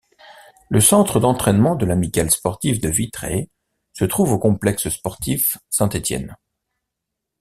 Le 0.69 0.81
centre 0.81 1.19
d'entraînement 1.19 1.75
de 1.75 1.85
l'Amicale 1.85 2.31
sportive 2.31 2.81
de 2.81 2.89
Vitré 2.89 3.51
se 3.93 4.03
trouve 4.03 4.31
au 4.31 4.39
complexe 4.39 4.89
sportif 4.89 5.59
Saint-Étienne. 5.69 6.37